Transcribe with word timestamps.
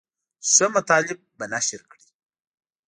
ښه 0.51 0.65
مطالب 0.75 1.19
به 1.37 1.45
نشر 1.53 1.81
کړي. 1.91 2.07